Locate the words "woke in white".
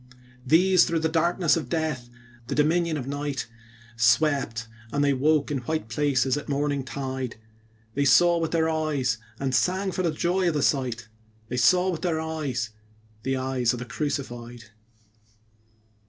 5.13-5.89